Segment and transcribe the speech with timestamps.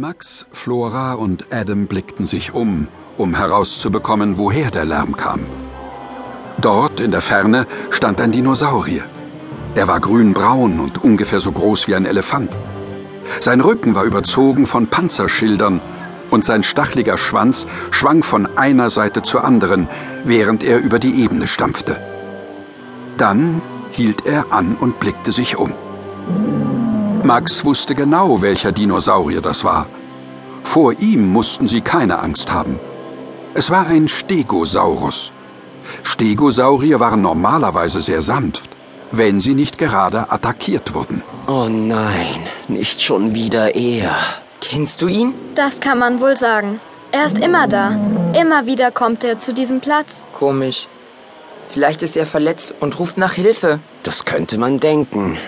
[0.00, 5.40] Max, Flora und Adam blickten sich um, um herauszubekommen, woher der Lärm kam.
[6.58, 9.04] Dort in der Ferne stand ein Dinosaurier.
[9.74, 12.50] Er war grünbraun und ungefähr so groß wie ein Elefant.
[13.40, 15.82] Sein Rücken war überzogen von Panzerschildern
[16.30, 19.86] und sein stachliger Schwanz schwang von einer Seite zur anderen,
[20.24, 21.96] während er über die Ebene stampfte.
[23.18, 23.60] Dann
[23.92, 25.74] hielt er an und blickte sich um.
[27.22, 29.86] Max wusste genau, welcher Dinosaurier das war.
[30.64, 32.78] Vor ihm mussten sie keine Angst haben.
[33.54, 35.32] Es war ein Stegosaurus.
[36.02, 38.70] Stegosaurier waren normalerweise sehr sanft,
[39.12, 41.22] wenn sie nicht gerade attackiert wurden.
[41.46, 44.14] Oh nein, nicht schon wieder er.
[44.60, 45.34] Kennst du ihn?
[45.54, 46.80] Das kann man wohl sagen.
[47.12, 47.98] Er ist immer da.
[48.40, 50.24] Immer wieder kommt er zu diesem Platz.
[50.32, 50.86] Komisch.
[51.70, 53.80] Vielleicht ist er verletzt und ruft nach Hilfe.
[54.04, 55.38] Das könnte man denken.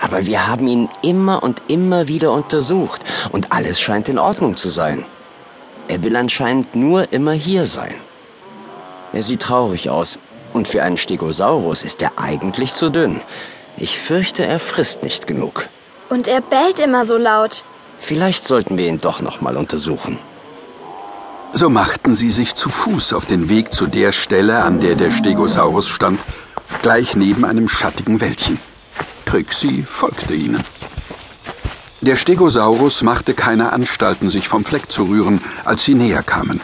[0.00, 4.70] Aber wir haben ihn immer und immer wieder untersucht und alles scheint in Ordnung zu
[4.70, 5.04] sein.
[5.88, 7.94] Er will anscheinend nur immer hier sein.
[9.12, 10.18] Er sieht traurig aus
[10.52, 13.20] und für einen Stegosaurus ist er eigentlich zu dünn.
[13.76, 15.66] Ich fürchte, er frisst nicht genug.
[16.08, 17.62] Und er bellt immer so laut.
[18.00, 20.18] Vielleicht sollten wir ihn doch noch mal untersuchen.
[21.52, 25.10] So machten sie sich zu Fuß auf den Weg zu der Stelle, an der der
[25.10, 26.20] Stegosaurus stand,
[26.82, 28.58] gleich neben einem schattigen Wäldchen.
[29.30, 30.64] Trixie folgte ihnen.
[32.00, 36.60] Der Stegosaurus machte keine Anstalten, sich vom Fleck zu rühren, als sie näher kamen.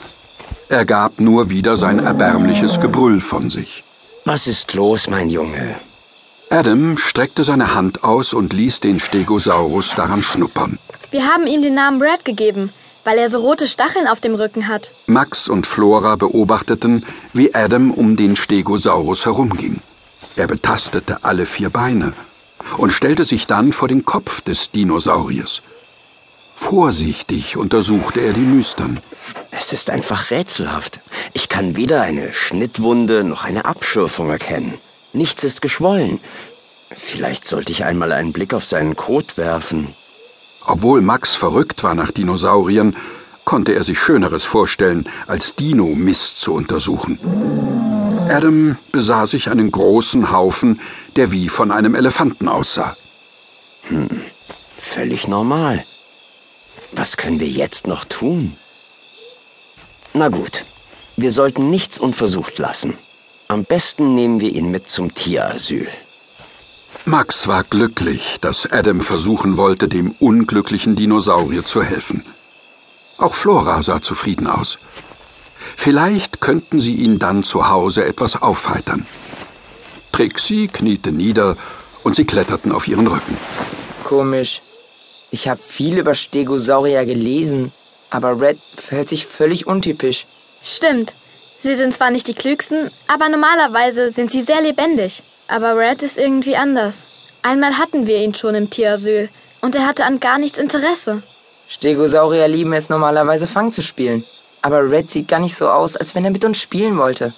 [0.69, 3.85] Er gab nur wieder sein erbärmliches Gebrüll von sich.
[4.25, 5.77] Was ist los, mein Junge?
[6.51, 10.81] Adam streckte seine Hand aus und ließ den Stegosaurus daran schnuppern.
[11.13, 12.71] Wir haben ihm den Namen Brad gegeben,
[13.05, 14.91] weil er so rote Stacheln auf dem Rücken hat.
[15.07, 19.79] Max und Flora beobachteten, wie Adam um den Stegosaurus herumging.
[20.35, 22.13] Er betastete alle vier Beine
[22.77, 25.63] und stellte sich dann vor den Kopf des Dinosauriers.
[26.57, 29.01] Vorsichtig untersuchte er die Nüstern.
[29.51, 31.01] Es ist einfach rätselhaft.
[31.33, 34.75] Ich kann weder eine Schnittwunde noch eine Abschürfung erkennen.
[35.13, 36.19] Nichts ist geschwollen.
[36.95, 39.95] Vielleicht sollte ich einmal einen Blick auf seinen Kot werfen.
[40.67, 42.97] Obwohl Max verrückt war nach Dinosauriern,
[43.45, 47.19] konnte er sich Schöneres vorstellen, als Dino-Mist zu untersuchen.
[48.29, 50.81] Adam besah sich einen großen Haufen,
[51.15, 52.97] der wie von einem Elefanten aussah.
[53.89, 54.09] Hm,
[54.81, 55.85] völlig normal.
[56.93, 58.57] Was können wir jetzt noch tun?
[60.13, 60.65] Na gut,
[61.17, 62.97] wir sollten nichts unversucht lassen.
[63.49, 65.89] Am besten nehmen wir ihn mit zum Tierasyl.
[67.05, 72.25] Max war glücklich, dass Adam versuchen wollte, dem unglücklichen Dinosaurier zu helfen.
[73.19, 74.79] Auch Flora sah zufrieden aus.
[75.87, 79.07] Vielleicht könnten sie ihn dann zu Hause etwas aufheitern.
[80.11, 81.57] Trixie kniete nieder
[82.03, 83.37] und sie kletterten auf ihren Rücken.
[84.03, 84.63] Komisch.
[85.31, 87.71] Ich habe viel über Stegosaurier gelesen,
[88.11, 90.27] aber Red verhält sich völlig untypisch.
[90.61, 91.13] Stimmt.
[91.63, 95.23] Sie sind zwar nicht die klügsten, aber normalerweise sind sie sehr lebendig.
[95.47, 97.05] Aber Red ist irgendwie anders.
[97.45, 99.29] Einmal hatten wir ihn schon im Tierasyl
[99.61, 101.23] und er hatte an gar nichts Interesse.
[101.69, 104.25] Stegosaurier lieben es normalerweise Fang zu spielen.
[104.67, 107.33] Aber Red sieht gar nicht so aus, als wenn er mit uns spielen wollte.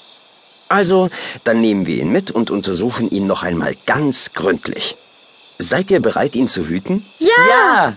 [0.71, 1.11] Also,
[1.45, 4.97] dann nehmen wir ihn mit und untersuchen ihn noch einmal ganz gründlich.
[5.59, 7.05] Seid ihr bereit, ihn zu hüten?
[7.19, 7.29] Ja!
[7.51, 7.93] Ja!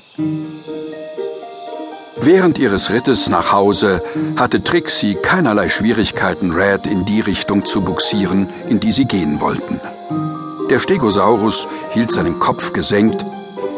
[2.19, 4.03] Während ihres Rittes nach Hause
[4.35, 9.79] hatte Trixie keinerlei Schwierigkeiten, Red in die Richtung zu buxieren, in die sie gehen wollten.
[10.69, 13.23] Der Stegosaurus hielt seinen Kopf gesenkt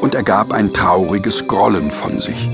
[0.02, 2.50] und ergab ein trauriges Grollen von sich.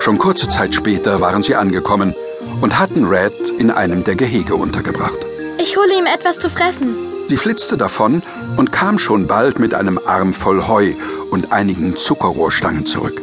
[0.00, 2.14] Schon kurze Zeit später waren sie angekommen
[2.62, 5.18] und hatten Red in einem der Gehege untergebracht.
[5.58, 6.96] Ich hole ihm etwas zu fressen.
[7.28, 8.22] Sie flitzte davon
[8.56, 10.94] und kam schon bald mit einem Arm voll Heu
[11.30, 13.20] und einigen Zuckerrohrstangen zurück.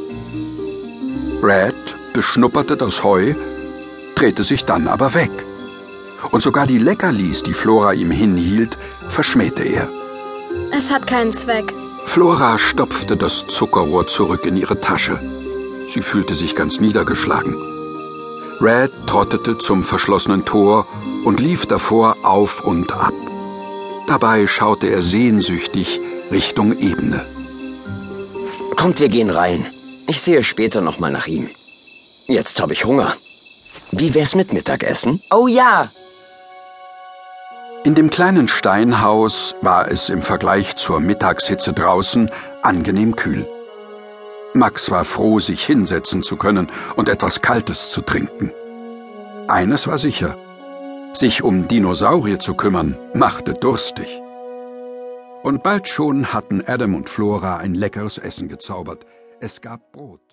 [1.41, 1.75] Red
[2.13, 3.33] beschnupperte das Heu,
[4.13, 5.31] drehte sich dann aber weg.
[6.29, 8.77] Und sogar die Leckerlis, die Flora ihm hinhielt,
[9.09, 9.89] verschmähte er.
[10.71, 11.73] Es hat keinen Zweck.
[12.05, 15.19] Flora stopfte das Zuckerrohr zurück in ihre Tasche.
[15.87, 17.55] Sie fühlte sich ganz niedergeschlagen.
[18.59, 20.85] Red trottete zum verschlossenen Tor
[21.23, 23.13] und lief davor auf und ab.
[24.07, 25.99] Dabei schaute er sehnsüchtig
[26.31, 27.25] Richtung Ebene.
[28.75, 29.65] Kommt, wir gehen rein.
[30.07, 31.49] Ich sehe später noch mal nach ihm.
[32.27, 33.15] Jetzt habe ich Hunger.
[33.91, 35.21] Wie wär's mit Mittagessen?
[35.31, 35.89] Oh ja!
[37.85, 42.29] In dem kleinen Steinhaus war es im Vergleich zur Mittagshitze draußen
[42.61, 43.47] angenehm kühl.
[44.57, 48.51] Max war froh, sich hinsetzen zu können und etwas Kaltes zu trinken.
[49.47, 50.37] Eines war sicher,
[51.13, 54.21] sich um Dinosaurier zu kümmern, machte durstig.
[55.43, 59.05] Und bald schon hatten Adam und Flora ein leckeres Essen gezaubert.
[59.39, 60.26] Es gab Brot.